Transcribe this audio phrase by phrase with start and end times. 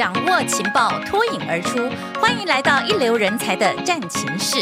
[0.00, 1.78] 掌握情报，脱颖而出。
[2.18, 4.56] 欢迎来到一流人才的战情室。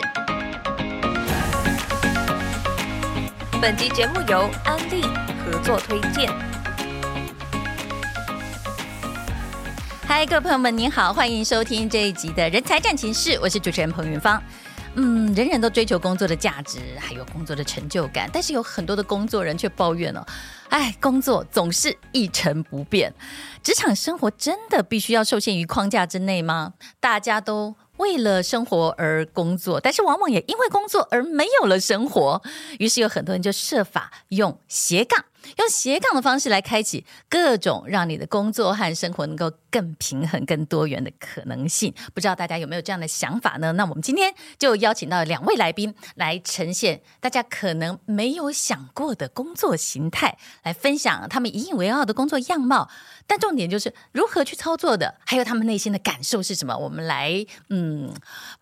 [3.63, 5.01] 本集节目由安利
[5.45, 6.29] 合作推荐。
[10.09, 14.43] 嗨，各位朋友们，您好，欢迎收听这一集的人才战情室，我是主持人彭云芳。
[14.95, 20.27] 嗯，人人都追求工作的价值，还有工作的成就感，但是有很多的工作人却抱怨了，
[20.71, 23.13] 哎，工作总是一成不变。
[23.63, 26.75] 职场生活真的必须要受限于框架之内吗？
[27.01, 32.43] 大家都为了生活而工作，但是往往也因为工作而没有了生活。
[32.79, 35.25] 于是有很多人就设法用斜杠。
[35.57, 41.93] 用斜杠的方式来开启各种让你的工作和生活能够更平衡、更多元的可能性。
[42.15, 43.73] 不知道大家有没有这样的想法呢？
[43.73, 52.89] 那我们今天就邀请到两位来宾来呈现大家可能没有想过的工作形态，来分享他们引以为傲的工作样貌。
[53.27, 56.77] 但重点就是如何去操作的，还有他们内心的感受是什么？
[56.77, 58.13] 我们来，嗯。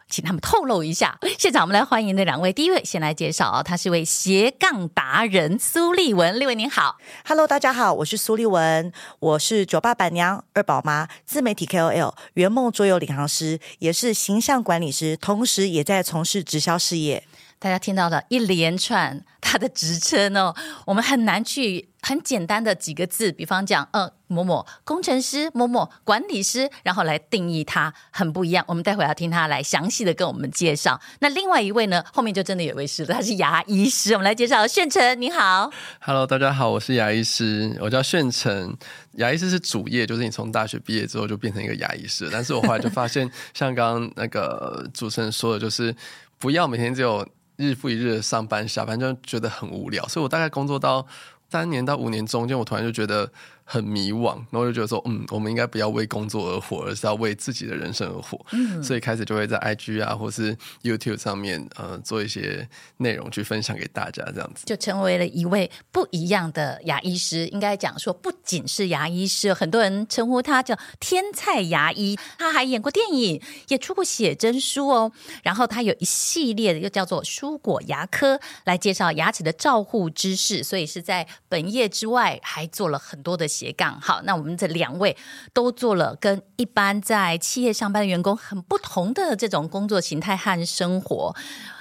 [0.08, 1.18] 请他们透露一下。
[1.38, 2.52] 现场我们来欢迎那两位。
[2.52, 6.38] 第一位先来介绍啊，他是位斜杠达人苏立文。
[6.38, 17.24] 立文您好，Hello，大家好，我是苏立文，我是酒吧板娘、二宝妈、自媒体 KOL、圆梦桌游领航师，也是形象管理师，同时也在从事直销事业。
[17.58, 20.54] 大家听到了一连串他的职称哦，
[20.84, 28.62] 我们很难去很简单的几个字，比方讲，呃，某某工程师，某某管理师，然后来定义他，很不一样。
[28.68, 31.00] 我们待会要听他来详细的跟我们介绍。
[31.20, 38.76] 那另外一位呢，后面就真的有位师了，他是牙医师，我们来介绍炫成，你好，Hello，大家好，我是牙医师，我叫炫成，
[39.12, 45.94] 牙医师是主业，就是你从大学毕业之后就变成一个牙医师，但是我后来就发现，像刚刚那个主持人说的，就是
[46.38, 47.26] 不要每天只有。
[47.56, 51.06] 日复一日的上班下班，就觉得很无聊，所以我大概工作到
[51.50, 53.30] 三年到五年中间，我突然就觉得。
[53.68, 58.40] 很迷惘，然后就觉得说，嗯，我们应该不要为工作而活，而是要为自己的人生而活。
[58.52, 62.68] 嗯，所以开始就会在 IG 啊，或是 YouTube 上面，呃，做一些
[62.98, 67.48] 内容去分享给大家，这样子就成为了一位不一样的牙医师。
[67.48, 72.16] 应该讲说，不仅是牙医师，很多人称呼他叫天菜牙医。
[72.38, 75.10] 他还演过电影，也出过写真书哦。
[75.42, 80.62] 然后他有一系列的，又叫做蔬果牙科，来介绍牙齿的照护知识。
[80.62, 83.48] 所以是在本业之外，还做了很多的。
[83.56, 85.16] 斜杠好，那我们这两位
[85.54, 91.34] 都做了跟一般在企业上班的员工很不同的这种工作形态和生活，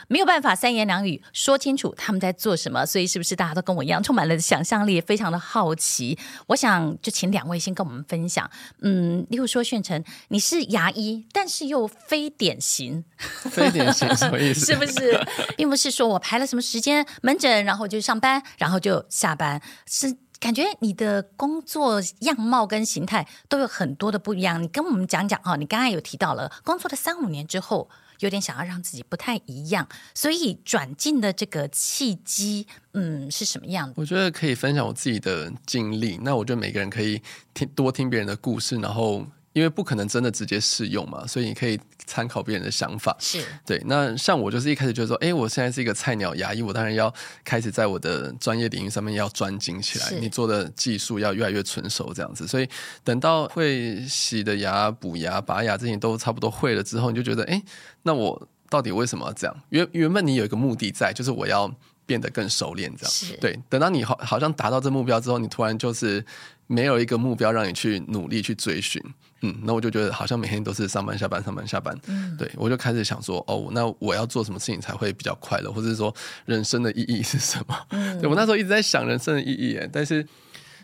[0.07, 6.17] 没有办法三言两语说清楚他们在做什么，所以是不是大家都跟我一样充满了想象力，非常的好奇？
[6.47, 8.49] 我想就请两位先跟我们分享。
[8.81, 13.03] 嗯，例如说炫成，你是牙医，但是又非典型，
[13.51, 14.65] 非典型什么意思？
[14.71, 15.19] 是不是，
[15.57, 20.15] 并不是说我排了什么时间门诊，然后就上班，然后就下班，是。
[20.45, 25.55] 感觉你的工作样貌跟形态都有很多的不一样，你跟我们讲讲哈。
[25.55, 27.89] 你刚才有提到了工作了三五年之后，
[28.19, 33.95] 有点想要让自己不太一样，所以转进的这个契机，嗯，是什么样的？
[33.97, 36.19] 我觉得可以分享我自己的经历。
[36.21, 37.19] 那我觉得每个人可以
[37.55, 39.25] 听多听别人的故事，然后。
[39.55, 43.15] 因为不可能真的直接适用嘛，所以你可以参考别人的想法。
[43.19, 43.81] 是对。
[43.85, 47.11] 那像我就是一开始就说，哎，我现在是一个菜鸟牙医，我当然要
[47.45, 52.45] 开始在我的专业领域上面要专精起来，你做的技术要越来越纯熟，这样子。
[52.45, 52.67] 所以
[53.01, 57.63] 等到会洗的牙、补牙、拔牙这些都差不多会了之后，你就觉得，哎，
[58.03, 59.55] 那我到底为什么要这样？
[59.69, 61.73] 原原本你有一个目的在，就是我要
[62.05, 63.09] 变得更熟练，这样。
[63.09, 63.57] 是对。
[63.69, 66.25] 等到你好好像达到这目标之后，你突然就是
[66.67, 69.01] 没有一个目标让你去努力去追寻。
[69.49, 76.13] 嗯，那我就觉得好像每天都是上班下班上班下班，嗯，对，我就开始想说，哦，那我要做什么事情才会比较快乐，或者是说
[76.45, 77.77] 人生的意义是什么？
[77.91, 80.25] 嗯，对，我那时候一直在想人生的意义，但是。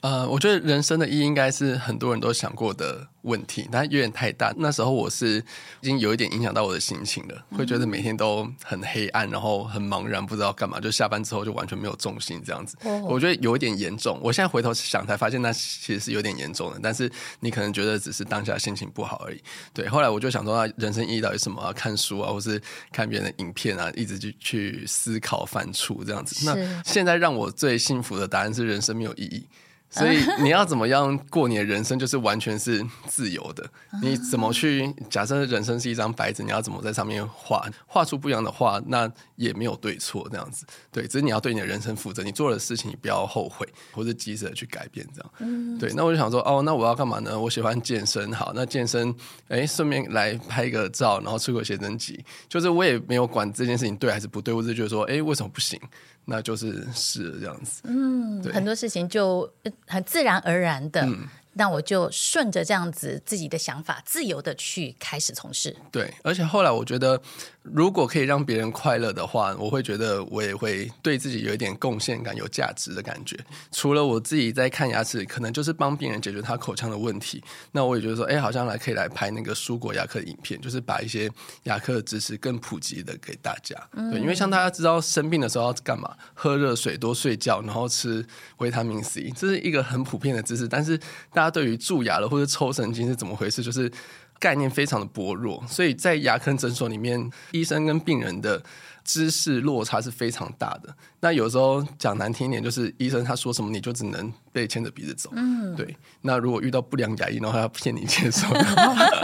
[0.02, 4.52] 呃，我觉得人生的意义应该是很多人都想过的问题，但有点太大。
[4.58, 5.38] 那时候我是
[5.80, 10.80] 已经有一点影响到我的心情了，会觉得每天都很黑暗，然后很茫然，不知道干嘛。
[10.80, 12.76] 就下班之后就完全没有重心这样子。
[13.04, 14.20] 我觉得有一点严重。
[14.24, 16.80] 我现在回头想才发现，那其实是有点严重的。
[16.82, 17.10] 但是
[17.40, 19.40] 你可能觉得只是当下心情不好而已。
[19.72, 21.72] 对，后来我就想说，那人生意义到底什么啊？
[21.72, 22.60] 看书啊，或是
[22.92, 26.44] 看别人的影片啊，一直去去思考反刍这样子。
[26.44, 29.46] 那现在让我最幸福的答案是，人生没有意义。
[29.92, 33.70] 所以你要怎么样过你的人生，就是完全是自由的。
[34.02, 40.66] 你怎么去假设人生是一张白纸，你要怎么在上面画画出不一样的画，那也没有对错这样子。
[40.92, 45.78] 对，只是你要对你的人生负责，你做的事情你不要后悔，或者急着去改变这样。
[45.78, 47.38] 对，那我就想说，哦，那我要干嘛呢？
[47.38, 49.14] 我喜欢健身，好，那健身，
[49.50, 52.24] 哎，顺便来拍个照，然后出个写真集。
[52.48, 55.78] 就是我也没有管这件事情对还是不对，我只是觉得说，哎，为什么不行？
[56.26, 59.52] 那就是是这样子，嗯，很多事情就
[59.88, 61.08] 很自然而然的
[61.54, 65.76] 那我就顺着这样子自己的想法，自由的去开始从事。
[65.92, 67.22] 对，而且后来我觉得，
[67.62, 73.38] 如果可以让别人快乐的话，我会觉得我也会对自己有一点贡献感、有价值的感觉。
[73.72, 77.44] 除了我自己在看牙齿，可能就是帮病人解决他口腔的问题。
[77.72, 81.30] 那我也觉得说，哎，好像来可以来拍那个蔬果牙科的影片，就是把一些
[81.64, 83.76] 牙科的知识更普及的给大家。
[83.94, 86.16] 嗯、对，因为像大家知道生病的时候要干嘛？
[86.34, 88.26] 喝热水、多睡觉，然后吃
[88.58, 90.98] 维他命 C，这是一个很普遍的知识，但是
[91.34, 93.92] 大大家对于蛀牙了或者抽神经是怎么回事，就是
[94.38, 98.62] 概念非常的薄弱，所以在牙科诊所里面，医生跟病人的
[99.04, 100.94] 知识落差是非常大的。
[101.20, 105.30] 那有时候讲难听一点，就是医生他说什么，你就只能被牵着鼻子走。
[105.34, 105.96] 嗯，对。
[106.22, 108.48] 那如果遇到不良牙医，然后他要骗你接受，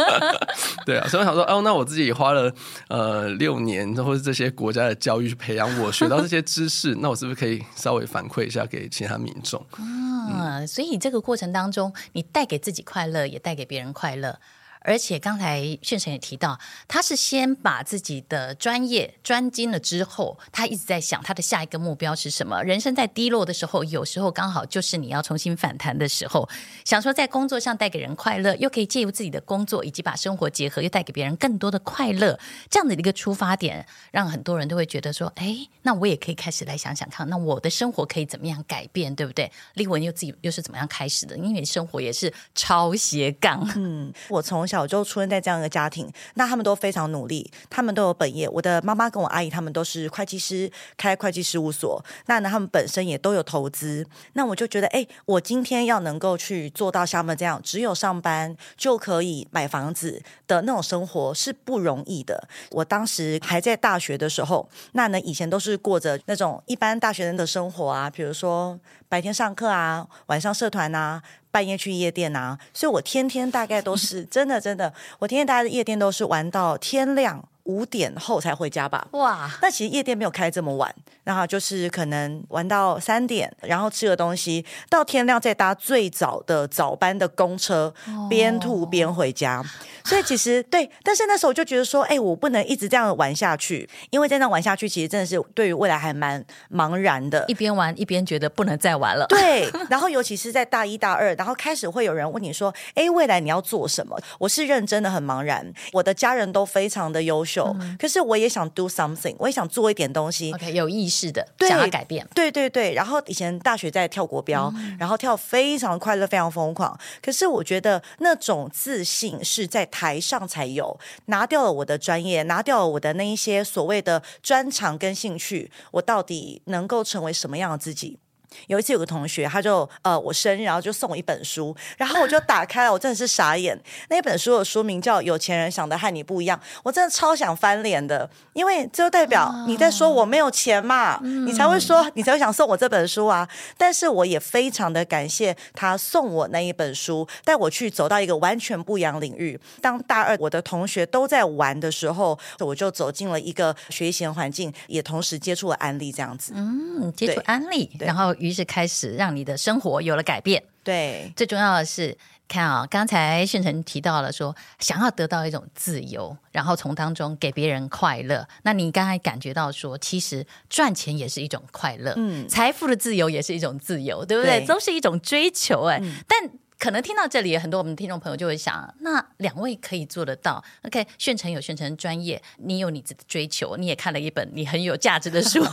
[0.86, 1.08] 对啊。
[1.08, 2.54] 所以我想说，哦，那我自己花了
[2.90, 9.66] 呃六年，或是这些国家的教育去培养我，学到这些知识，那我是不是可以稍微反馈一下给其他民众？
[9.80, 14.40] 嗯，所以这个过程当中，你带给自己快乐，也带给别人快乐。
[14.88, 16.58] 而且刚才炫成也提到，
[16.88, 22.64] 他是先把自己的专业专精了之后，他一直在想他的下一个目标是什么。
[22.64, 26.48] 人生在低落的时候，有时候刚好就是你要重新反弹的时候。
[26.86, 39.52] 想说在工作上带给人快乐，又可以借由自己的工作以及把生活结合，又带给别人更多的快乐，这样的一个出发点，让很多人都会觉得说：哎，那我也可以开始来想想看，那我的生活可以怎么样改变，对不对？
[39.74, 41.38] 立文又自己又是怎么样开始的？
[41.38, 43.70] 因为生活也是超斜杠。
[43.76, 44.77] 嗯，我从小。
[44.78, 48.48] 小就出生在这样一个家庭，那他们都非常努力，他们都有本业。
[48.48, 52.04] 我的妈妈跟我阿姨他们都是会计师，开会计事务所。
[52.28, 54.06] 那呢，他们本身也都有投资。
[54.34, 62.48] 那我就觉得，哎，我今天要能够去做到像他们这样，只有上班就可以买房子的那种生活是不容易的。
[62.70, 68.80] 我当时还在大学的时候，那呢，以前都是过着那种一般大学生的生活啊，比如说
[69.10, 71.24] 白天上课啊，晚上社团啊。
[71.52, 79.08] 半夜去夜店啊，所以我天天大概都是真的真的，我天天大概夜店都是玩到天亮五点后才回家吧。
[79.12, 80.94] 哇，那其实夜店没有开这么晚，
[81.24, 87.94] 然后就是可能玩到三点，然后吃个东西，到天亮再搭最早的早班的公车，
[88.30, 89.64] 边吐边回家。
[90.04, 97.44] 所以其实对，但是那时候我就觉得说，哎，我不能一直这样玩下去，因为在那玩下去，其实真的是对于未来还蛮茫然的。
[97.50, 99.26] 一边玩一边觉得不能再玩了。
[99.30, 104.18] 对，然后尤其是在大一大二，然后开始会有人问你说，哎，未来你要做什么？
[104.40, 105.74] 我是认真的，很茫然。
[105.92, 110.54] 我的家人都非常的优秀，嗯、可是我也想 do something，我也想做一点东西。
[110.54, 112.26] OK，有意识的对想要改变。
[112.34, 112.94] 对对对。
[112.94, 116.98] 然后以前大学在跳国标，嗯、然后跳非常快乐，非常疯狂。
[117.22, 119.88] 可是我觉得那种自信是在。
[119.90, 128.20] 台上才有，拿掉了我的专业，拿掉了我的那一些所谓的专长跟兴趣，我到底能够成为什么样的自己？
[128.68, 133.78] 有一次有个同学，他就呃我生日，然后就送我一本书，然后我就打开了，我真的是傻眼。
[134.10, 143.48] 那本书的书名叫《有钱人想的和你不一样》，我真的超想翻脸的，因为这就代表你在说我没有钱嘛，你才会说你才会想送我这本书啊。
[143.78, 149.60] 但是我也非常的感谢他送我那一本书，带我去走到一个完全不一样领域。
[149.82, 156.54] 当大二我的同学都在玩的时候，我就走进了一个学习的环境，也同时接触了安利这样子。
[156.56, 158.34] 嗯，接触安利，然后。
[158.40, 160.64] 于是开始让你的生活有了改变。
[160.84, 162.18] 对，最重要的是，
[162.48, 168.48] 看啊、哦，刚才炫成提到了说，想要得到一种自由，然后从当中给别人快乐。
[168.64, 174.60] 那你刚才感觉到说，其实赚钱也是一种快乐，嗯，财富的自由也是一种自由，对不对？
[174.60, 176.50] 对，都是一种追求，哎，嗯、但。
[176.80, 185.64] 可能听到这里，很多我们听众朋友就会想：那两位可以做得到？OK，炫成有炫成专业，你有你自己的追求，你也看了一本你很有价值的书。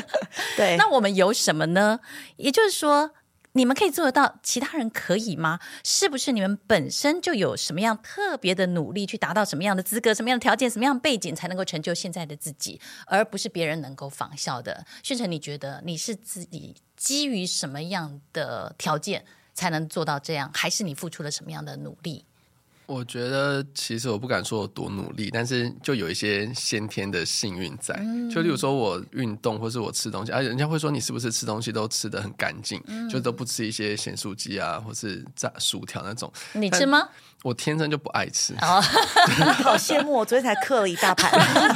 [0.56, 2.00] 对， 那我们有什么呢？
[2.36, 3.10] 也就是说，
[3.52, 5.60] 你们可以做得到，其他人可以吗？
[5.84, 14.86] 是不是你们本身就有什么样特别的努力，去达到什么样的资格、什么样的条件、什么样的背景，才能够成就现在的自己，而不是别人能够仿效的？
[15.02, 19.26] 炫成，你觉得你是自己基于什么样的条件？
[19.54, 22.24] 才能做到这样，还是你付出了什么样的努力？
[22.86, 27.94] 我觉得其实我不敢说我多努力，但是就有一些先天的幸运在。
[27.98, 36.30] 嗯、就例如说我运动，或是我吃东西，而、啊、人家会说你是不是吃东西都吃的很干净，嗯、就都不吃一些咸酥鸡啊，或是炸薯条那种。
[36.52, 37.08] 你吃吗？
[37.42, 38.54] 我天生就不爱吃。
[38.60, 38.80] 哦、
[39.64, 40.12] 好羡慕！
[40.12, 41.30] 我昨天才嗑了一大盘。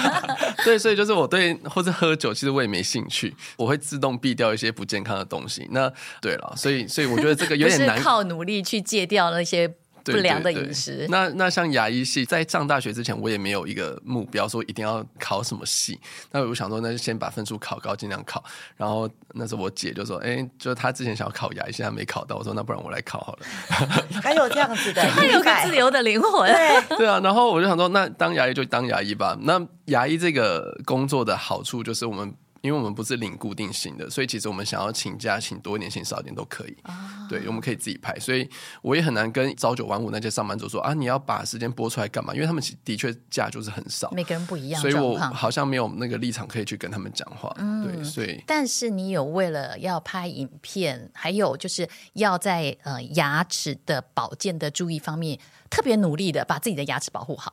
[0.65, 3.35] 对，所以就是我对或者喝酒，其实我也没兴趣。
[3.57, 5.67] 我会自动避掉一些不健康的东西。
[5.71, 9.75] 那对了，所以所以我觉得这个有点难，靠努力去戒掉那些。
[10.13, 11.07] 不良的饮食。
[11.09, 15.99] 那那像牙医系，在上大学之前，我也没有一个目标说一定要考什么系。
[16.31, 18.43] 那我想说，那就先把分数考高，尽量考。
[18.77, 23.47] 然后那时候我姐就说：“哎、欸，就是她之前想要考牙医，现在没考到。”我说：“那不然我来考好了。
[24.23, 26.51] ”还有这样子的， 他有个自由的灵魂。
[26.51, 29.37] 对对啊， 然后我就想说，那当牙医就当牙医吧。
[29.43, 32.35] 那牙医这个工作的好处就是我们。
[32.61, 36.77] 因为我们不是领固定薪的，所以其实我们想要请假，请多一点，请少一点都可以。
[36.83, 38.49] 啊、对，我们可以自己排，所以
[38.83, 42.35] 我也很难跟朝九晚五那些上班族说啊，你要把时间拨出来干嘛？
[42.35, 47.55] 因为他们的确假就是很少，每个人不一样，所以我好像没有那个立场可以去跟他们讲话。
[47.59, 55.39] 嗯、对，所以但是你有为了要拍影片，还有就是要在呃牙齿的保健的注意方面
[55.71, 57.53] 特别努力的把自己的牙齿保护好。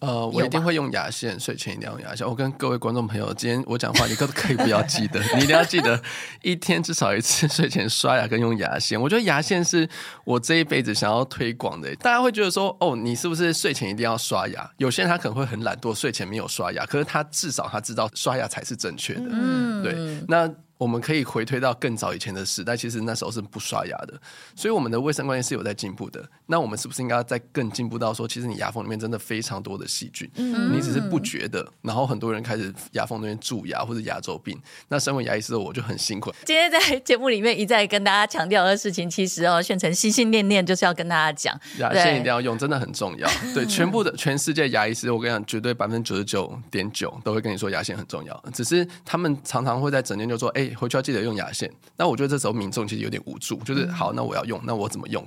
[0.00, 2.26] 呃，我一定会用牙线，睡前一定要用牙线。
[2.26, 6.00] 我跟各位观众朋友，今天我讲话，你可可以不要记得， 你一定要记得
[6.42, 9.00] 一天至少一次睡前刷牙跟用牙线。
[9.00, 9.88] 我觉得牙线是
[10.24, 11.94] 我这一辈子想要推广的。
[11.96, 14.70] 大家会觉得说，哦，你是不是睡前一定要刷牙？
[14.76, 19.22] 有些人他可能会很懒惰，睡前没有刷牙，可是他至少他知道刷牙才是正确的。
[19.30, 19.94] 嗯，对，
[20.28, 20.48] 那。
[20.78, 24.14] 我们可以回推到更早以前的时代，其实那时候是不刷牙的，
[24.54, 26.24] 所以我们的卫生观念是有在进步的。
[26.46, 31.66] 那我们是不是应该再更进步到说，其实你牙缝里面真的非常多的细菌，嗯，你只是不觉得。
[31.82, 34.56] 然后很多人开始牙缝那边蛀牙或者牙周病。
[34.88, 36.32] 那身为牙医师的我就很辛苦。
[36.44, 43.28] 今天在节目里面一再跟大家强调的事情，其实哦，炫成心心念念就是要跟大家讲，牙线一定要用，真的很重要。
[43.52, 48.44] 对，全部的全世界牙医师，我跟你讲，绝对百分之九十九点九都会跟你说牙线很重要。
[48.54, 51.48] 只是他们常常会在整天就说，哎，回去要记得用牙。
[51.50, 55.24] 线，那我觉得这时候民众其实有点无助，就是好，那我要用，那我怎么用？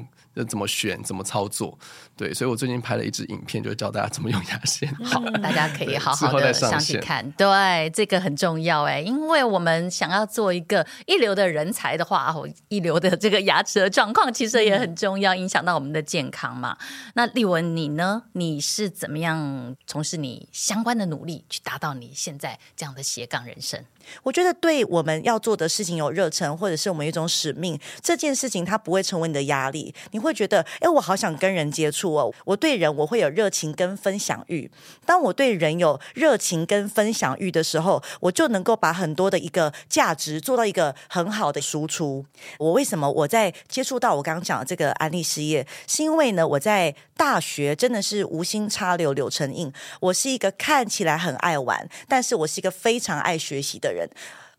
[0.48, 1.02] 怎么选？
[1.04, 1.78] 怎么操作？
[2.16, 4.88] 对，所以我最近拍了一支影片，就是教大家怎么用牙线。
[5.04, 7.30] 好，大家可以好好的上去看。
[7.32, 12.34] 对，这个很重要哎，因为我们想要做一个一流的人才的话，
[12.70, 16.78] 一流的这个牙齿的状况其实也很重要，影响到我们的健康嘛。
[17.16, 18.24] 那丽文你呢？
[18.34, 23.84] 你是怎么样从事你相关的努力，去达到你现在这样的斜杠人生？
[24.24, 29.94] 我觉得，对我们要要做的事情有热忱，或者是我们一种使命，这件事情它不会成为你的压力。
[30.12, 34.70] 你会觉得，哎，我好想跟人接触哦，我对人我会有热情跟分享欲。
[35.06, 42.26] 当我对人有热情跟分享欲的时候，我就能够把很多的一个价值做到一个很好的输出。
[42.58, 49.72] 我为什么我在接触到我刚刚讲的这个安利事业，是因为呢，我在大学真的是无心插柳柳成荫。
[50.02, 53.92] 我是一个看起来很爱玩，但是我是一个非常爱学习的。
[53.92, 54.10] 人，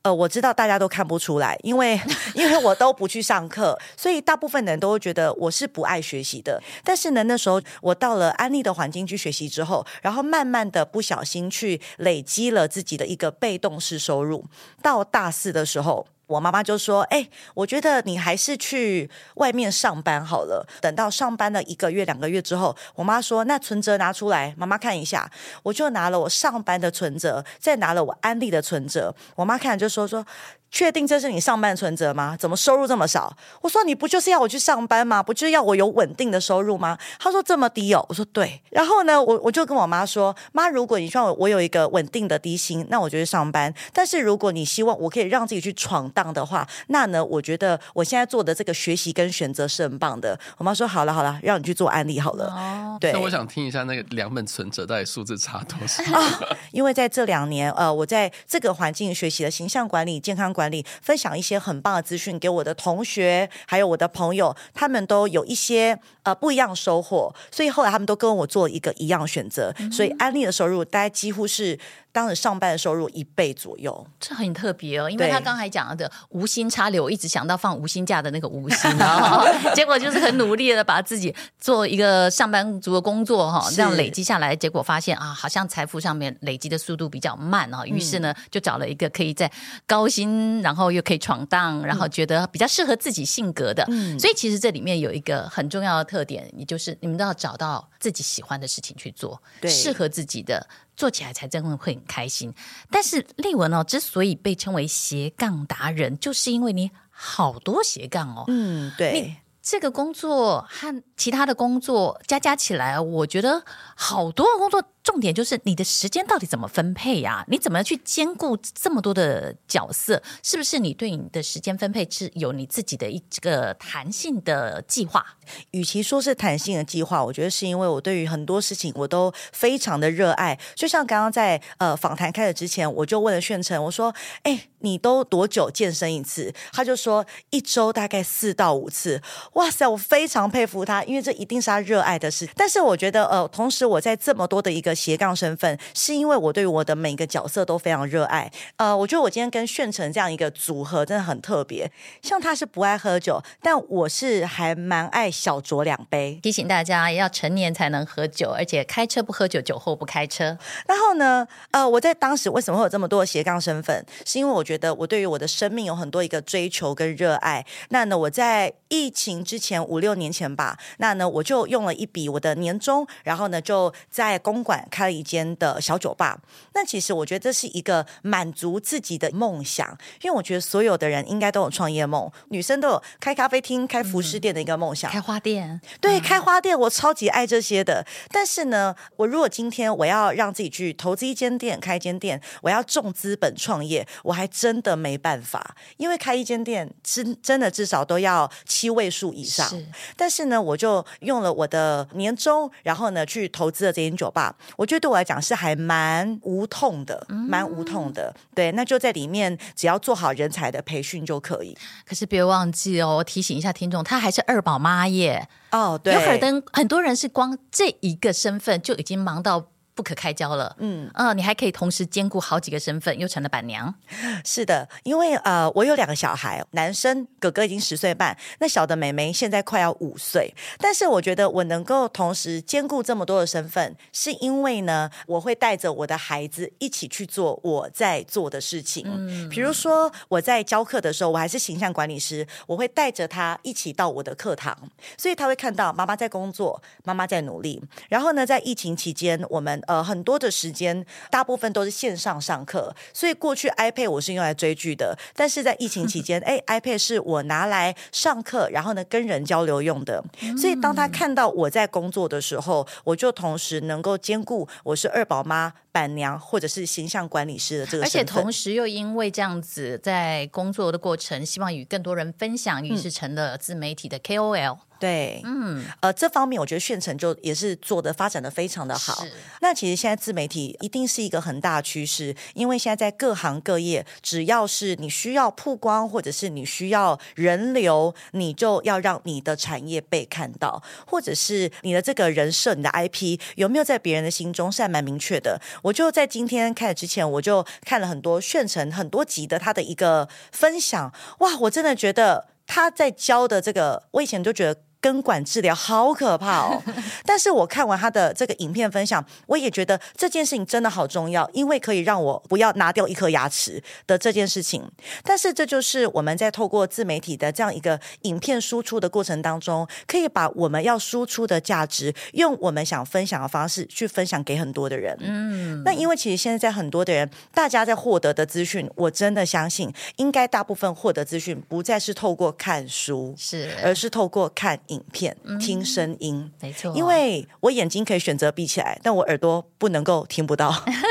[0.02, 2.00] 呃，我知道大家都看不出来，因为
[2.34, 6.60] 因为我都不去上课，所以大部分人都会觉得我是不爱学习的。
[6.82, 14.44] 但是呢，那时候我到了安利的环境去学习之后，然后慢慢的不小心去累积了自己的一个被动式收入。
[14.82, 16.06] 到大四的时候。
[16.32, 20.66] 我妈妈就说：“哎，我觉得你还是去外面上班好了。
[20.80, 25.30] 等到上班了一个月、两个月之后，我妈说：‘那存折拿出来，妈妈看一下。’
[25.62, 29.14] 我就拿了我上班的存折，再拿了我安利的存折。
[29.36, 30.24] 我妈看就说：‘说。’
[30.72, 32.34] 确定这是你上班存折吗？
[32.36, 33.32] 怎么收入这么少？
[33.60, 35.22] 我说你不就是要我去上班吗？
[35.22, 36.98] 不就是要我有稳定的收入吗？
[37.20, 38.04] 他说这么低哦。
[38.08, 38.60] 我说对。
[38.70, 43.72] 然后呢，我我就跟我妈说，妈，如果你希望我有一个稳定的低薪，那我就去上班。
[43.92, 50.40] 但是如果你希望我可以让自己去闯荡的话，那呢，我觉得我现在做的这个学习跟选择是很棒的。
[50.56, 52.46] 我妈说好了好了，让你去做安利好了。
[52.46, 53.12] 哦，对。
[53.12, 56.02] 那我想听一下那个两本存折到底数字差多少？
[56.18, 56.40] 啊，
[56.72, 60.61] 因为在这两年，呃，我在这个环境学习的形象管理、健康管理。
[60.62, 71.76] 管理分享一些很棒的资讯给我的同学，还有我的朋友，他们都有一些呃不一样收获，所以后来他们都跟我做一个一样选择，嗯、所以安利的收入大概几乎是。
[72.12, 75.10] 当时上班的收入一倍左右，这很特别哦。
[75.10, 78.90] 因为他刚才讲的无心插柳，我一直想到放无薪假的那个无心，
[79.74, 87.86] 结果就是很努力的把自己做一个上班族的工作哈，这样累积下来，结果发现啊，好像财富上面累积的速度比较慢啊。
[87.86, 89.50] 于是呢，就找了一个可以在
[89.86, 93.82] 高薪，然后又可以闯荡，然后觉得比较适合自己性格的。
[93.88, 100.66] 嗯，所以其实这里面有一个很重要的特点，也就是你们都要找到自己喜欢的事情去做，对，适合自己的。
[100.96, 102.52] 做起来才真的会很开心。
[102.90, 108.44] 但是丽文哦，之所以被称为斜杠达人，就是因为你好多斜杠哦。
[108.48, 109.36] 嗯，对。
[109.64, 113.62] 这个工作和其他的工作加加起来，我觉得
[113.94, 117.44] 好多的工作重点就是你的时间到底怎么分配呀、啊？
[117.48, 120.22] 你怎么去兼顾这么多的角色？
[120.42, 125.24] 是不是你对你的时间分配是有你自己的一个弹性的计划？
[125.72, 130.58] 与其说是弹性的计划，我觉得是因为我对于很多事情我都非常的热爱。
[130.74, 139.20] 就像刚刚在呃访谈开始之前，我就问了炫成，我说：“哎，你都多久健身一次？”他就说：“一周大概四到五次。”
[139.54, 142.48] 哇塞，我非常佩服他，因为这一定是他热爱的事。
[142.54, 148.50] 但是我觉得呃，同时我在这么多的一个斜杠身份，是因为我对我的每一个角色都非常热爱。
[148.76, 151.90] 呃，我觉得我今天跟炫成这样一个组合真的很特别。
[152.22, 156.38] 像他是不爱喝酒，但我是还蛮爱小酌两杯。
[156.42, 160.56] 提醒大家要成年才能喝酒，而且开车不喝酒，酒后不开车。
[160.86, 164.04] 然后呢，呃，我在当时为什么会有这么多的斜杠身份？
[164.24, 167.64] 是因为我觉得我对于我的生命有很多一个追求跟热爱。
[167.90, 176.40] 那呢，我在疫情之前五六年前吧，那呢，我就用了一笔我的年终，然后呢，就在公馆开了一间的小酒吧。
[176.74, 185.80] 那其实我觉得这是一个满足自己的梦想，因为我觉得所有的人应该都有创业梦，女生都有开咖啡厅、开服饰店的一个梦想，嗯、开花店。
[186.00, 188.04] 对，开花店，我超级爱这些的。
[188.30, 199.68] 但是呢，我如果今天我要让自己去投资一间店、开一间店，我要重资本创业，我还真的没办法，因为开一间店真真的至少都要七位数以上。
[199.68, 199.86] 是，
[200.16, 204.54] 但是呢，我就用了我的年终，然后呢去投资了这间酒吧。
[204.76, 208.34] 我觉得对我来讲是还蛮无痛的，蛮无痛的。
[208.54, 211.76] 对，那就在里面，只要做好人才的培训就可以。
[212.06, 215.48] 可是别忘记哦，我提醒一下听众，她还是二宝妈耶。
[215.70, 219.68] 哦，对，有尔登很多人是光这一个身份就已经忙到。
[219.94, 223.94] 不可开交了，嗯嗯、呃，你还可以同时兼顾好几个身份，又成了板娘。
[224.44, 230.54] 是的，因为呃，我有两个小孩，男生哥哥已经十岁半，那小的妹妹现在快要五岁。
[230.78, 239.04] 但是我觉得我能够同时兼顾这么多的身份，是因为呢，我会带着我的孩子一起去做我在做的事情。
[239.06, 244.76] 嗯，比如说我在教课的时候，我还是形象管理师，我会带着他一起到我的课堂，
[245.18, 247.82] 所以他会看到妈妈在工作，妈妈在努力。
[248.08, 260.22] 然后呢，在疫情期间，我们呃，很多的时间，大部分都是线上上课，所以过去 iPad 我是用来追剧的，但是在疫情期 间，哎，iPad 是我拿来上课，然后呢跟人交流用的。
[260.58, 274.78] 所以当他看到我在工作的时候，我就同时能够兼顾我是二宝妈、板娘或者是形象管理师的这个而且同时又因为这样子在工作的过程，希望与更多人分享，于是成了自媒体的 KOL。
[275.02, 279.24] 对，嗯，呃，这方面我觉得炫城就也是做的发展的非常的好。
[279.60, 295.60] 那其实现在自媒体一定是一个很大的趋势，因为现在在各行各业，只要是你需要曝光，或者是你需要人流，你就要让你的产业被看到，或者是你的这个人设、你的 IP 有没有在别人的心中是还蛮明确的。
[295.82, 304.80] 我就在今天开始之前，我就看了很多炫城很多集的他的一个分享，哇，我真的觉得他在教的这个，我以前就觉得。
[305.02, 306.80] 根管治疗好可怕哦！
[307.26, 314.88] 但是我看完他的这个影片分享，我也觉得这件事情真的好重要，因为可以让我不要拿掉一颗牙齿的这件事情。
[315.24, 325.18] 但是这就是我们在透过自媒体的这样一个影片输出的过程当中，可以把我们要输出的价值，用我们想分享的方式去分享给很多的人。
[325.20, 334.78] 嗯，那因为其实现在在很多的人，大家在获得的资讯，我真的相信，应该大部分获得资讯不再是透过看书，是，而是透过看。
[334.92, 340.70] 影片听声音，嗯、没错，因为我眼睛可以选择闭起来，但我耳朵不能够听不到，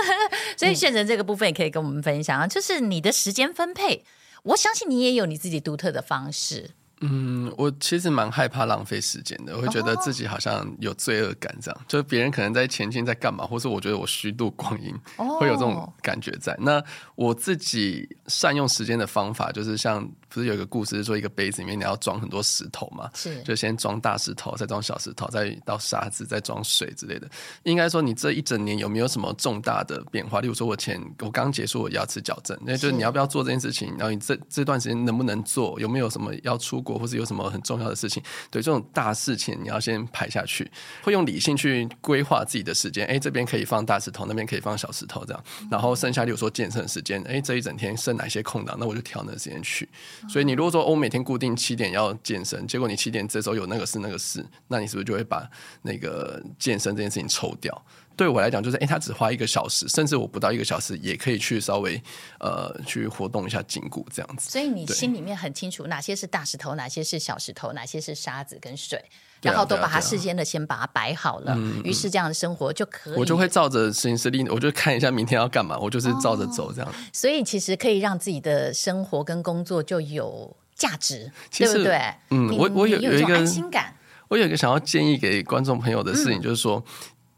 [0.58, 4.04] 所以炫成这个部分也可以跟我们分享啊，就是你的时间分配，
[4.44, 6.72] 我相信你也有你自己独特的方式。
[7.02, 14.94] 嗯，我其实蛮害怕浪费时间的，我会觉得自己好像有罪恶感，这样，就是别人可能在前进在干嘛，或是我觉得我虚度光阴，
[15.40, 16.56] 会有这种感觉在。
[16.60, 16.82] 那
[17.16, 27.28] 我自己善用时间的方法，就是像不是有一个故事，说一个杯子里面你要装很多石头嘛，是，就先装大石头，再装小石头，再倒沙子，再装水之类的。
[27.64, 30.40] 应该说，你这一整年有没有什么重大的变化？
[30.40, 33.90] 例如说，我前我刚结束我牙齿矫正，那就是你要不要做这件事情？
[33.98, 35.80] 然后你这这段时间能不能做？
[35.80, 36.91] 有没有什么要出国？
[36.98, 40.70] 或是有什么很重要的事情，对这种大事情，你要先排下去，
[41.02, 43.06] 会用理性去规划自己的时间。
[43.08, 45.44] 哎，这边可以放大石头，那边可以放小石头，这样。
[45.70, 49.88] 然后剩下，比如说健身的时间，哎，这一整天剩哪些空档，那我就调那个时间去。
[50.30, 55.50] 所以你如果说我每天固定七点要健身，结果你七点这时候有那个事那个事，那你是不是就会把
[55.82, 57.86] 那个健身这件事情抽掉？
[58.16, 62.00] 对我来讲，就是哎，他只花一个小时，甚至我不到一个小时，也可以去稍微
[62.40, 64.50] 呃去活动一下筋骨这样子。
[64.50, 69.04] 所以你心里面很清楚哪些是大石头，哪些是小石头，哪些是沙子跟水，
[69.42, 71.58] 然后都把它事先的先把它摆好了。
[71.84, 73.18] 于是这样的生活就可以。
[73.18, 76.94] 我就会照着行事历，我就看一下明天要干嘛，我就是照着走这样。
[77.12, 82.00] 所以其实可以让自己的生活跟工作就有价值，对不对？
[82.30, 83.96] 嗯，我我有有一个安心感。
[84.28, 86.84] 我有一个想要建议给观众朋友的事情，就是说。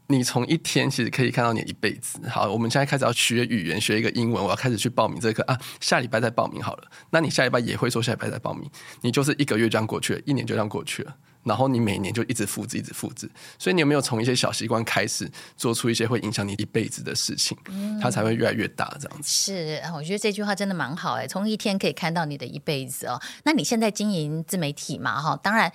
[0.06, 2.20] 你从一天其实可以看到你一辈子。
[2.28, 6.90] 好，我们现在开始要学语言，学一个英文，我要开始去报名这课啊，下礼拜再报名好了。
[7.10, 8.68] 那你下礼拜也会说下礼拜再报名，
[9.00, 11.16] 你就是一个月这样过去了，一年就这样过去了。
[11.44, 19.28] 然后你每年就一直复制，一直复制，所以你有没有从一些小习惯开始，做出一些会影响你一辈子的事情，嗯、它才会越来越大这样子。
[19.28, 23.20] 是，我觉得这句话真的蛮好哎，从一天可以看到你的一辈子哦。
[23.44, 25.70] 那你现在经营自媒体嘛哈，当然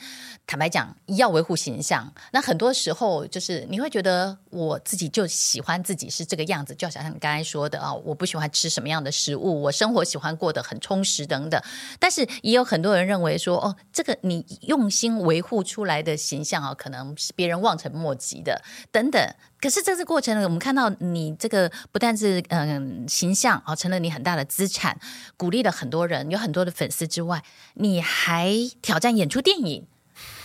[0.47, 11.62] 坦白讲要维护形象，那很多时候就是你会觉得我自己就喜欢自己是这个样子，就好像你刚才说的啊，我不喜欢吃什么样的食物，我生活喜欢过得很充实等等。
[11.99, 15.59] 但是也有很多人认为说哦，这个你用心维护。
[15.63, 19.22] 出来的形象啊，可能是别人望尘莫及的，等等。
[19.62, 24.98] 可是这次过程呢，我们看到你这个不但是嗯形象啊，成了你很大的资产，
[25.36, 27.43] 鼓励了很多人，有很多的粉丝之外，
[27.74, 29.88] 你还挑战演出电影。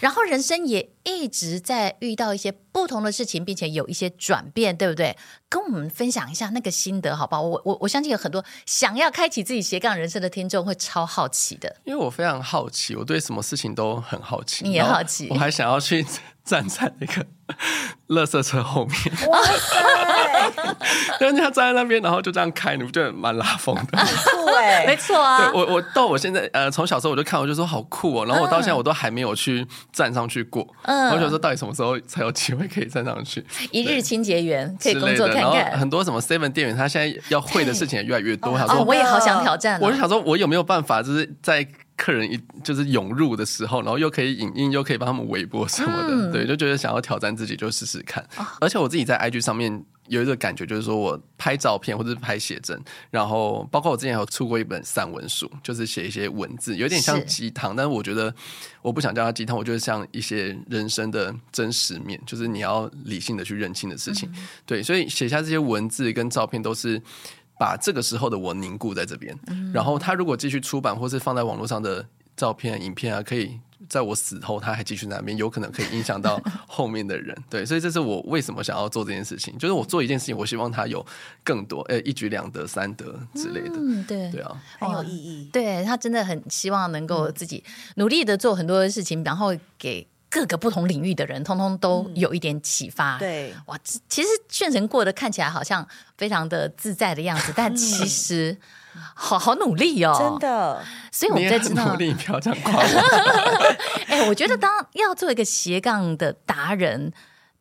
[0.01, 5.17] 然后人生也一直在遇到一些不同的事情，并且有一些转变，对不对？
[5.49, 7.43] 跟我们分享一下那个心得，好不好？
[7.43, 14.65] 我我我相信有很多想要开启自己斜杠人生的听众会超好奇的，因为我非常好奇，我对什么事情都很好奇。
[14.65, 16.05] 你也好奇，我还想要去
[16.45, 17.25] 站在那个
[18.09, 18.99] 垃圾车后面。
[19.29, 19.85] 哇塞！
[21.21, 23.99] 人家站在那边，然后就这样开，你不觉得蛮拉风的？
[24.33, 25.39] 酷哎，没错啊。
[25.39, 28.27] 对我我到我现在呃，从小时候我就看，我就说好酷哦。
[28.27, 30.67] 然后我到现在我都还没有去站上去过。
[30.83, 30.94] 嗯。
[31.13, 33.45] 我想说，到底什么时候才有机会可以站上去？
[33.71, 35.53] 一日清洁员可以工作看看。
[35.53, 38.57] 然后很多什么 Seven 店员，他现在要会的事情也越来越多。
[38.57, 39.81] 他说，我也好想挑战。
[39.81, 46.09] 我就想说，我有没有办法，就是在客人一就是涌入的时候，然后又可以影音，又可以帮他们微波什么的。
[46.11, 48.23] 嗯、对，就觉得想要挑战自己，就试试看。
[48.37, 49.85] 哦、而且我自己在 IG 上面。
[50.09, 52.79] 有一个感觉，就是说我拍照片或者是拍写真，
[53.11, 58.35] 然后包括我之前有出过一本散文书，就是写一些文字，有点像鸡汤，但是我觉得
[58.83, 64.29] 我不想叫它鸡汤，我觉得像一些人生的真实面，就是你要理性的去认清的事情。
[64.35, 67.01] 嗯、对，所以写下这些文字跟照片，都是
[67.59, 69.35] 把这个时候的我凝固在这边。
[69.47, 73.61] 嗯、然后他如果继续出版或是放在网络上的照片、影片啊，可以。
[73.87, 77.37] 在我死后，他还继续在那边，有可能可以影响到 后面的人。
[77.51, 81.05] 对，所以这是我为什么想要做这件事情，就是我做一件事情，我希望他有
[81.45, 83.75] 更多，呃，一举两得、三得之类的。
[83.77, 85.51] 嗯，对，对啊，很有意义。
[85.53, 87.63] 对，他真的很希望能够自己
[87.97, 93.19] 努力的做很多的事情，然后给各个不同领域的人，通通都有一点启发。
[93.19, 98.57] 对，哇，其实炫成过得看起来好像非常的自在的样子，但 其实。
[99.15, 100.83] 好好努力哦，真的。
[101.11, 103.75] 所以我们在知道，努力 不要这样夸我。
[104.09, 107.13] 哎，我觉得当要做一个斜杠的达人，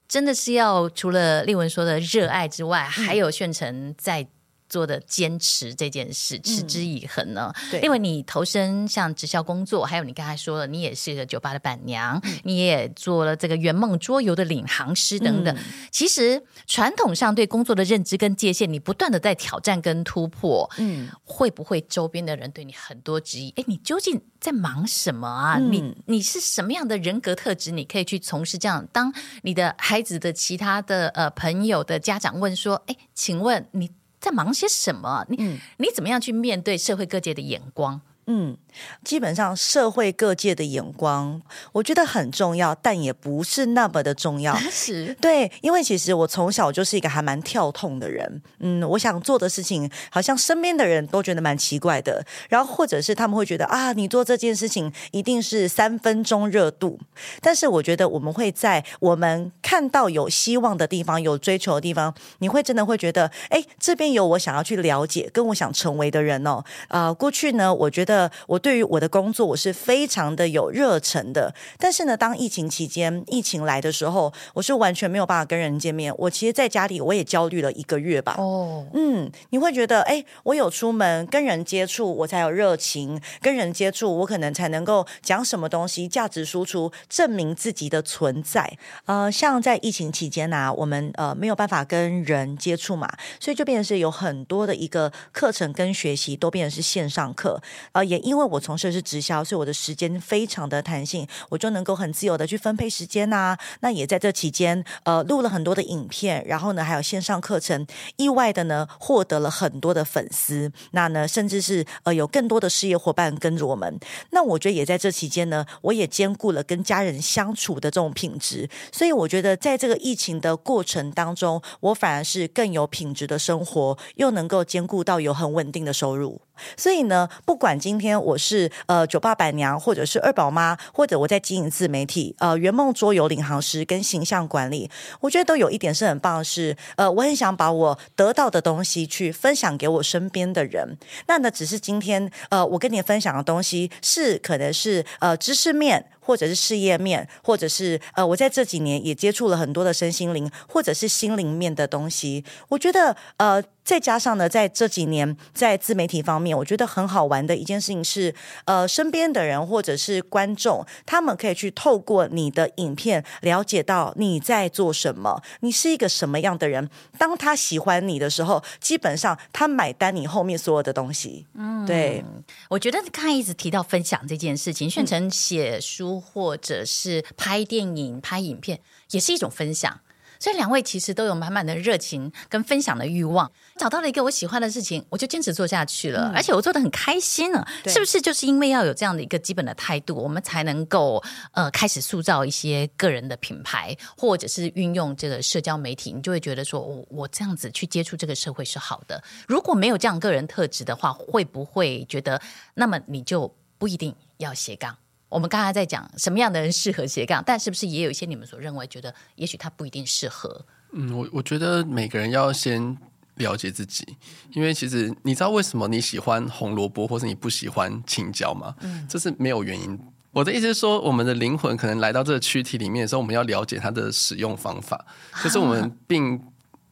[0.08, 4.28] 真的是要除了丽文说的热爱之外，嗯、还有炫成在。
[4.74, 7.54] 做的坚持这件事，持之以恒呢？
[7.84, 15.56] 因为你投身像直销工作，还有你刚才说的，你也是一个酒吧的板娘，嗯、你也做了这个圆梦桌游的领航师等等。
[15.56, 20.68] 嗯、其实传统上对工作的认知跟界限，你不断的在挑战跟突破。
[20.80, 23.54] 嗯，会不会周边的人对你很多质疑？
[23.58, 25.58] 哎，你究竟在忙什么啊？
[25.60, 27.70] 嗯、你你是什么样的人格特质？
[27.70, 28.88] 你可以去从事这样？
[28.92, 33.92] 当你的孩子的其他的呃朋友的家长问说：“哎，请问你？”
[34.24, 35.26] 在忙些什么？
[35.28, 38.00] 你、嗯、你怎么样去面对社会各界的眼光？
[38.26, 38.56] 嗯，
[39.04, 41.42] 基本上社会各界的眼光，
[41.74, 44.56] 我觉得很重要，但也不是那么的重要。
[44.72, 48.42] 是，对，因为其实我从小就是一个还蛮跳痛的人。
[48.60, 56.98] 嗯，我想做的事情，好像身边的人都觉得蛮奇怪的，然后或者是他们会觉得啊，你做这件事情一定是三分钟热度。
[57.42, 66.64] 但是我觉得我们会在我们看到有希望的地方，有追求的地方，你会真的会觉得，哎，这边有我想要去了解，跟我想成为的人哦。
[66.88, 68.13] 啊、呃，过去呢，我觉得。
[68.48, 71.54] 我对于我的工作，我是非常的有热忱的。
[71.78, 76.14] 但是呢，当疫情期间，疫情来的时候，我是完全没有办法跟人见面。
[76.18, 78.36] 我其实在家里，我也焦虑了一个月吧。
[78.38, 88.78] 哦，嗯，你会觉得，哎，我有出门跟人接触，我才有热情；跟人接触，我可能才能够讲什么东西，价值输出，证明自己的存在。
[89.06, 97.62] 呃，像在疫情期间呢、啊，我们呃没有办法跟人接触嘛，所以就变成是有很多的一个课程跟学习都变成是线上课。
[97.92, 107.86] 呃也因为我从事的是直销，所以我的时间非常的弹性，我就能够很自由的去分配时间呐、那也在这期间，呃，录了很多的影片，然后呢，还有线上课程，
[108.18, 110.72] 意外的呢，获得了很多的粉丝。
[110.92, 114.00] 那呢，甚至是呃，有更多的事业伙伴跟着我们。
[114.32, 118.70] 那我觉得也在这期间呢，我也兼顾了跟家人相处的这种品质。
[118.92, 126.42] 所以我觉得在这个疫情的过程当中，我反而是更有品质的生活，又能够兼顾到有很稳定的收入。
[126.78, 134.90] 所以呢，不管今天我是呃酒吧板娘，或者是二宝妈，或者我在经营自媒体，呃圆梦桌游领航师跟形象管理，
[135.22, 140.98] 我觉得都有一点是很棒是，呃我很想把我得到的东西去分享给我身边的人。
[141.28, 146.06] 那呢，只是今天呃我跟你分享的东西是可能是呃知识面。
[146.24, 152.44] 或者是事业面，或者是呃，我在这几年也接触了很多的身心灵，或者是心灵面的东西。
[152.70, 158.34] 我觉得呃，再加上呢，在这几年在自媒体方面，我觉得很好玩的一件事情是，
[158.66, 166.90] 呃，身边的人或者是观众，他们可以去透过你的影片了解到你在做什么，你是一个什么样的人。
[167.18, 171.46] 当他喜欢你的时候，基本上他买单你后面所有的东西。
[171.56, 172.24] 嗯，对，
[172.70, 176.13] 我觉得刚才一直提到分享这件事情，炫成写书。
[176.20, 178.80] 或者是拍电影、拍影片，
[179.12, 180.02] 也是一种分享。
[180.40, 183.50] 所以两位其实都有满满的热情跟分享的欲望。
[183.78, 187.66] 找到了一个我喜欢的事情，我就坚持做下去了，嗯、而且我做的很开心呢。
[187.86, 191.24] 是不是就是因为要有这样的一个基本的态度，我们才能够
[191.54, 199.24] 呃开始塑造一些个人的品牌，或者是运用这个社交媒体，你就会觉得说，我我这样子去接触这个社会是好的。
[199.48, 202.42] 如果没有这样个人特质的话，会不会觉得
[202.74, 204.98] 那么你就不一定要斜杠？
[205.34, 210.64] 我们刚才在讲什么样的人适合斜杠，但是不是也有一些你们所认为觉得也许他不一定适合？
[210.92, 212.96] 嗯，我我觉得每个人要先
[213.36, 214.06] 了解自己，
[214.54, 218.76] 因为其实你知道为什么你喜欢红萝卜，或是你不喜欢青椒吗？
[218.82, 220.00] 嗯，这是没有原因。
[220.32, 225.06] 我的意思是说，我们的灵魂可能来到这个躯体里面的时候，我们要了解它的使用方法，
[225.44, 226.40] 就是我们并。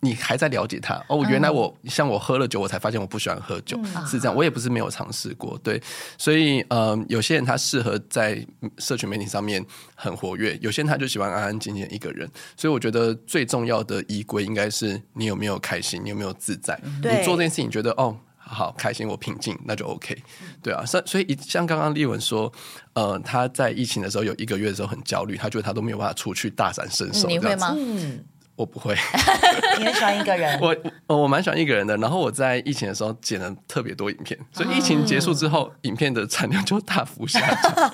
[0.03, 1.23] 你还在了解他哦？
[1.29, 4.35] 原来我、嗯、像我喝了酒，我才发现我不喜欢喝酒，嗯、是这样。
[4.35, 5.81] 我也不是没有尝试过，对。
[6.17, 8.45] 所以，嗯、呃，有些人他适合在
[8.79, 9.63] 社群媒体上面
[9.95, 12.27] 很活跃，有些人他就喜欢安安静静一个人。
[12.57, 16.79] 所以，我觉得最重要的依归应该是你有没有开心，你有没有自在。
[17.01, 20.17] 对你做这件事情，觉得哦，好开心，我平静，那就 OK。
[20.63, 22.51] 对啊，所所以像刚刚丽文说，
[22.93, 27.27] 呃，他在疫情的时候有一个月的时候很焦虑，他觉得他都没有办法出去大展身手。
[27.27, 27.75] 你会吗？
[27.77, 28.25] 嗯。
[28.61, 28.95] 我不会，
[29.79, 30.59] 你很喜欢一个人。
[30.59, 30.75] 我
[31.07, 31.97] 我蛮喜欢一个人的。
[31.97, 37.93] 然后我在疫情的时候剪了特别多影片，所以疫情结束之后，影片的产量就大幅下降。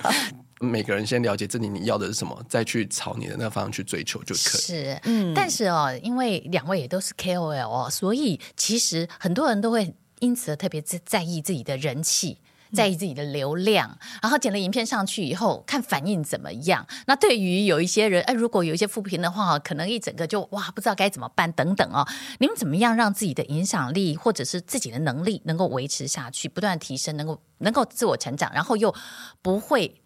[0.60, 4.60] 每个人先了解自己你要的是什么，再去朝你的那个方向去追求就可以。
[4.60, 5.32] 是，嗯。
[5.34, 12.38] 但是哦，因为两位也都是 KOL 哦，所以其实很多人都会因此特别在在意自己的人气。
[12.72, 16.86] 在意自己的流量，然后剪了影片上去以后，看反应怎么样。
[17.06, 22.06] 那对于有一些人，哎，如果有一些负评的话，可能一整个就哇，不知道该怎么办等等哦。
[22.38, 28.94] 你们怎么样让自己的影响力或者是自己的能力能够维持下去，不断提升，能够能够自我成长，然后又
[29.42, 30.00] 不会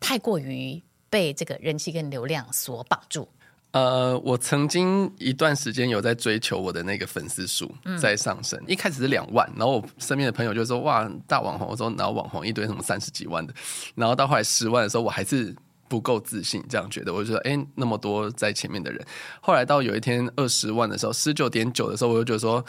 [0.00, 3.28] 太过于被这个人气跟流量所绑住？
[3.74, 7.68] 呃，我曾经一段时间有在追求我的那个粉丝数
[8.00, 13.52] 在上升，嗯、一开始是两万，然后我身边的朋友就说哇，大网红，我说然后网红一堆什么三十几万的，
[13.96, 15.52] 然后到后来十万的时候，我还是
[15.88, 19.04] 不够自信，这样觉得，我就说哎、欸，那么多在前面的人，
[19.40, 22.64] 后来到有一天二十万的时候，十九点九的时候，我就觉得说。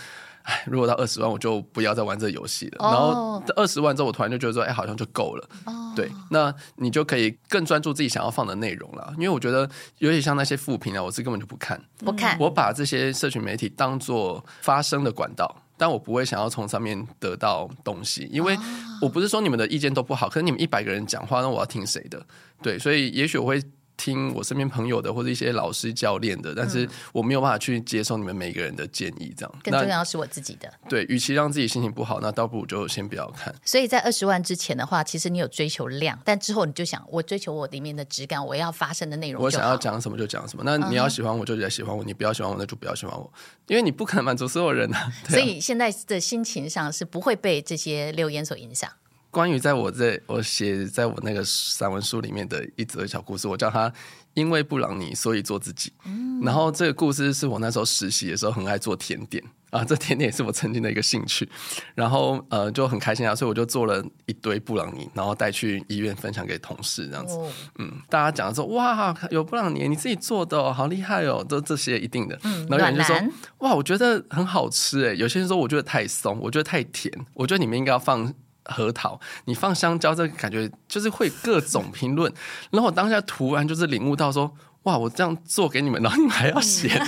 [0.46, 2.78] 哎，如果到二十万，我就不要再玩这个游戏了。
[2.78, 2.94] Oh.
[2.94, 5.50] 然后二十万之后，我突然就觉得说，哎，好像就够了。
[5.66, 5.76] Oh.
[5.96, 9.12] 对，那你就可以更专注自己想要放的内容了。
[9.18, 12.38] 因为我觉得，尤其像那些负评啊，我是根本就不看，不看。
[12.40, 18.56] 我把这些社群媒体当做发声的管道，但我不会想要从上面得到东西，因为
[19.02, 22.24] 我不是说你们的意见都不好，可是你们一百个人讲话，那我要听谁的？
[22.62, 23.60] 对，所以也许我会。
[23.98, 30.72] 听我身边朋友的或者一些老师教练的，但是我没有办法去接受你们每个人的建议，这样更重要是我自己的。
[30.90, 33.54] 对，与其让自己心情不好，那倒不如就先不要看。
[33.64, 40.64] 所以在二十万之前的话，其实你有追求量，但之后你就想，我追求我里面的质感，我要发生的内容，我想要讲什么就讲什么。
[40.66, 43.32] 那你要喜欢我，就来喜欢我；你不要喜欢我，那就不要喜欢我，
[43.68, 45.00] 因为你不可能满足所有人啊。
[45.00, 48.90] 啊所以现在的心情上是不会被这些留言所影响。
[49.36, 53.91] 关于在我在我写在我那个散文书里面的一则小故事，我叫他。
[54.34, 55.93] 因为布朗尼，所以做自己。
[56.06, 61.48] 嗯，然后这个故事是我那时候实习的时候很爱做甜点啊， 这甜点也是我曾经的一个兴趣。
[61.93, 67.36] 然后呃就很开心啊，所以我就做了一堆布朗尼，然后带去医院分享给同事这样子。
[67.36, 72.38] 哦、嗯，大家讲说哇，有布朗尼，你自己做的、哦，好厉害哦，都这些一定的。
[72.43, 73.15] 嗯，然后有人就说
[73.60, 75.15] 哇，我觉得很好吃诶。
[75.15, 78.34] 有些人说我觉得太松，我觉得太甜，我觉得你们应该要放
[78.65, 82.32] 核桃，你放香蕉，这个感觉就是会各种评论。
[82.71, 84.51] 然后我当下突然就是领悟到说，
[84.84, 86.99] 哇，我这样做给你们，然后你们还要嫌。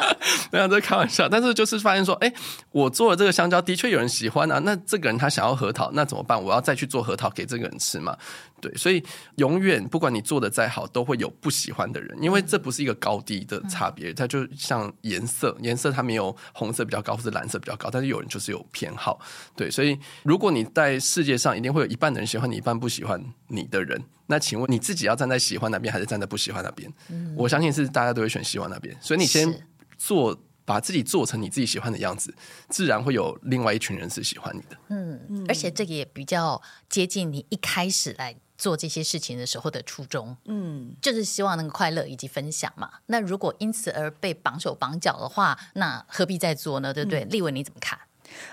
[0.52, 2.32] 没有在开玩笑，但是就是发现说，哎，
[2.70, 4.58] 我做了这个香蕉，的确有人喜欢啊。
[4.60, 6.42] 那这个人他想要核桃，那怎么办？
[6.42, 8.16] 我要再去做核桃给这个人吃嘛？
[8.60, 9.02] 对，所以
[9.36, 19.20] 永远不管你做的再好，都会有不喜欢的人，因为这不是一个高低的差别，它就像颜色，颜色它没有红色比较高或者蓝色比较高，但是有人就是有偏好。
[19.54, 26.90] 对，所以如果你在世界上一定会有一半的人喜欢你，一半不喜欢你的人，那请问你自己要站在喜欢那边，还是站在不喜欢那边？
[27.10, 29.52] 嗯，我相信是大家都会选喜欢那边，所以你先。
[29.96, 32.34] 做把自己做成你自己喜欢的样子，
[32.68, 34.76] 自然会有另外一群人是喜欢你的。
[34.88, 40.36] 嗯，而且这个也比较接近你一开始来做这些事情的时候的初衷。
[40.46, 42.90] 嗯，就是希望能够快乐以及分享嘛。
[43.06, 46.92] 那如果因此而被绑手绑脚的话，那何必再做呢？
[46.92, 47.22] 对不对？
[47.24, 47.98] 嗯，立文你怎么看？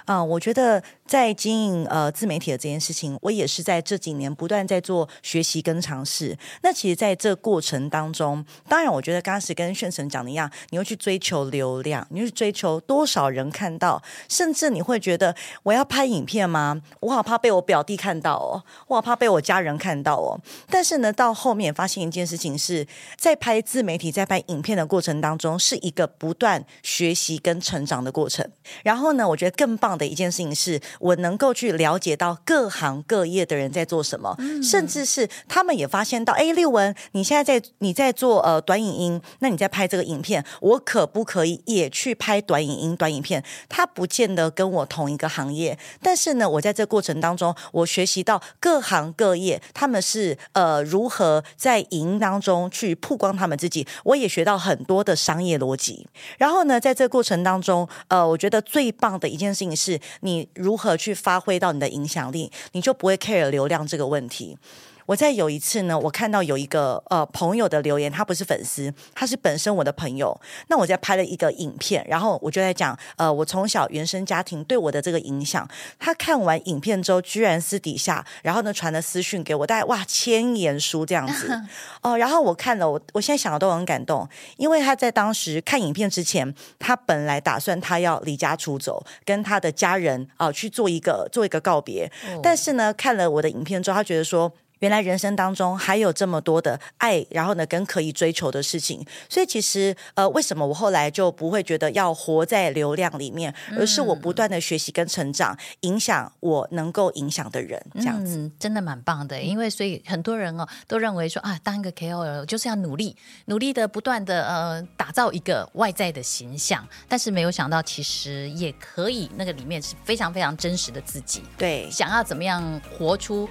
[0.05, 6.37] 啊、我觉得在经营呃自媒体的这件事情，我也是在这几年不断在做学习跟尝试。
[6.61, 16.81] 那其实，在这过程当中，当然，我觉得刚开始跟炫成讲的一样，你会去追求流量，你会去追求多少人看到，甚至你会觉得我要拍影片吗？
[16.99, 20.39] 我好怕被我表弟看到哦，我好怕被我家人看到哦。
[20.69, 22.85] 但是呢，到后面发现一件事情是，
[23.17, 28.47] 在拍自媒体、在拍影片的过程当中，是一个不断学习跟成长的过程。
[28.83, 29.62] 然后呢，我觉得。
[29.63, 43.41] 更棒的一件事情是，我能够去了解到各行各业的人在做什么，嗯、甚至是他们也发现到，哎，立文，你现在在你在做呃短影音，那你在拍这个影片，我可不可以也去拍短影音、短影片？
[43.69, 56.05] 他不见得跟我同一个行业，但是呢，我在这过程当中，我学习到各行各业他们是呃如何在影音当中去曝光他们自己，我也学到很多的商业逻辑。
[56.37, 59.83] 然后呢，在这过程当中，呃，我觉得最棒的一件事。
[59.83, 64.57] 是你如何去发挥到你的影响力，你就不会 care 流量这个问题。
[65.05, 70.39] 我在有一次呢，我看到有一个呃朋友的留言，他不是粉丝，他是本身我的朋友。
[70.67, 75.67] 那我在拍了一个影片，然后我就在讲呃我从小原生家庭对我的这个影响。
[75.99, 81.51] 他看完影片之后，居然私底下然后呢传了私讯给我，大概哇千言书这样子
[82.01, 82.17] 哦、呃。
[82.17, 92.09] 然后我看了，我我现在想的都很感动，因为他在当时看影片之前，他本来打算他要离家出走，跟他的家人啊、呃、去做一个做一个告别。
[92.27, 94.51] 哦、但是呢，看了我的影片之后，他觉得说。
[94.83, 99.01] 原来人生当中还有这么多的爱，然后呢，跟可以追求的事情。
[99.29, 109.41] 所以其实，呃，为什么我后来就不会觉得要活在流量里面，而是我不断的学习跟成长，影响我能够影响的人，这样子、嗯、真的蛮棒的。
[109.41, 113.15] 因为所以很多人哦都认为说啊，当一个 KOL 就是要努力，
[113.45, 121.41] 努力的不断的呃打造一个外在的形象，但是没有想到其实也可以，那个里面是非常非常真实的自己。
[121.57, 123.47] 对，想要怎么样活出。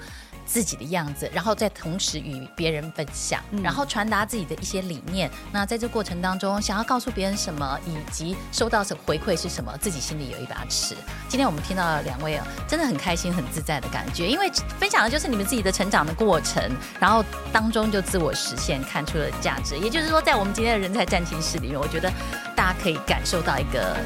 [0.53, 5.31] 自己的样子，然后再同时与别人分享，嗯、然后传达自己的一些理念。
[5.51, 10.95] 那在这过程当中，想要告诉别人什么，以及收到什么回馈是什么，自己心里有一把尺。
[11.27, 16.62] 今天我们听到了两位啊，真的很开心、很自在的感觉，因为分享的就是你们自己的成长的过程，
[17.01, 19.79] 然后当中就自我实现，看出了价值。
[19.79, 22.12] 也就是说，在我们今天的人才战情室里面，我觉得
[22.55, 23.97] 大家可以感受到一个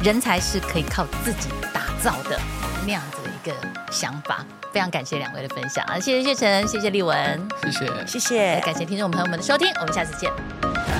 [0.00, 2.38] 人才是可以靠自己打造的
[2.86, 4.46] 那样子的一个想法。
[4.72, 6.00] 非常感谢两位的分享啊！
[6.00, 7.16] 谢谢谢晨，谢谢丽文，
[7.62, 10.91] 谢谢谢谢，谢谢感谢听众朋友们的收听，我们下次见。